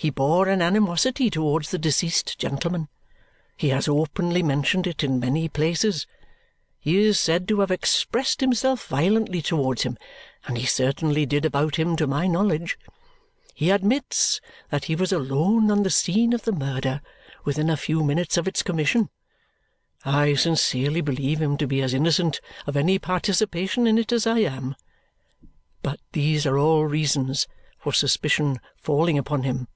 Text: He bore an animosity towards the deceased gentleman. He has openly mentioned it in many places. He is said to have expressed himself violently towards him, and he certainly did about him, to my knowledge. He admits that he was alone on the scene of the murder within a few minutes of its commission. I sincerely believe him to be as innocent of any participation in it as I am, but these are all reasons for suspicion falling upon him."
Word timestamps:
He 0.00 0.10
bore 0.10 0.46
an 0.48 0.62
animosity 0.62 1.28
towards 1.28 1.72
the 1.72 1.76
deceased 1.78 2.38
gentleman. 2.38 2.86
He 3.56 3.70
has 3.70 3.88
openly 3.88 4.44
mentioned 4.44 4.86
it 4.86 5.02
in 5.02 5.18
many 5.18 5.48
places. 5.48 6.06
He 6.78 6.98
is 6.98 7.18
said 7.18 7.48
to 7.48 7.58
have 7.58 7.72
expressed 7.72 8.40
himself 8.40 8.86
violently 8.86 9.42
towards 9.42 9.82
him, 9.82 9.98
and 10.46 10.56
he 10.56 10.66
certainly 10.66 11.26
did 11.26 11.44
about 11.44 11.74
him, 11.80 11.96
to 11.96 12.06
my 12.06 12.28
knowledge. 12.28 12.78
He 13.54 13.70
admits 13.70 14.40
that 14.70 14.84
he 14.84 14.94
was 14.94 15.10
alone 15.12 15.68
on 15.68 15.82
the 15.82 15.90
scene 15.90 16.32
of 16.32 16.42
the 16.44 16.52
murder 16.52 17.02
within 17.44 17.68
a 17.68 17.76
few 17.76 18.04
minutes 18.04 18.36
of 18.36 18.46
its 18.46 18.62
commission. 18.62 19.10
I 20.04 20.34
sincerely 20.34 21.00
believe 21.00 21.42
him 21.42 21.56
to 21.56 21.66
be 21.66 21.82
as 21.82 21.92
innocent 21.92 22.40
of 22.68 22.76
any 22.76 23.00
participation 23.00 23.88
in 23.88 23.98
it 23.98 24.12
as 24.12 24.28
I 24.28 24.38
am, 24.42 24.76
but 25.82 25.98
these 26.12 26.46
are 26.46 26.56
all 26.56 26.84
reasons 26.86 27.48
for 27.80 27.92
suspicion 27.92 28.60
falling 28.78 29.18
upon 29.18 29.42
him." 29.42 29.66